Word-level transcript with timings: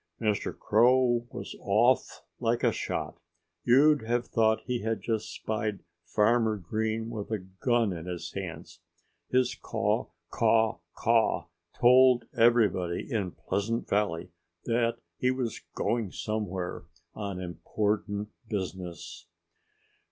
Mr. 0.19 0.57
Crow 0.57 1.27
was 1.29 1.55
off 1.59 2.23
like 2.39 2.63
a 2.63 2.71
shot. 2.71 3.19
You'd 3.63 4.01
have 4.01 4.25
thought 4.25 4.61
he 4.65 4.79
had 4.81 4.99
just 5.03 5.31
spied 5.31 5.83
Farmer 6.07 6.57
Green 6.57 7.11
with 7.11 7.29
a 7.29 7.37
gun 7.37 7.93
in 7.93 8.07
his 8.07 8.33
hands. 8.33 8.79
His 9.29 9.53
caw, 9.53 10.07
caw, 10.31 10.79
caw 10.95 11.49
told 11.79 12.25
everybody 12.35 13.11
in 13.11 13.33
Pleasant 13.33 13.87
Valley 13.89 14.31
that 14.65 14.97
he 15.19 15.29
was 15.29 15.61
going 15.75 16.11
somewhere 16.11 16.85
on 17.13 17.39
important 17.39 18.29
business. 18.49 19.27